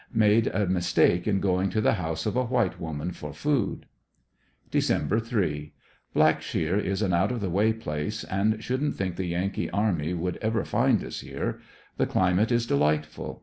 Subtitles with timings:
[0.15, 3.85] Made a mistake in going to the house of a white woman for food.
[4.71, 5.23] Dec.
[5.27, 5.73] 3.—
[6.15, 10.37] Blackshear is an out of the way place, and shouldn't think the Yankee army would
[10.37, 11.59] ever find us here.
[11.97, 13.39] The climate is delightful.